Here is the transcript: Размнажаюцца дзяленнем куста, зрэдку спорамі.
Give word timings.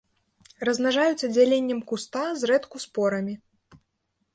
Размнажаюцца 0.67 1.29
дзяленнем 1.35 1.85
куста, 1.91 2.25
зрэдку 2.41 2.77
спорамі. 2.89 3.33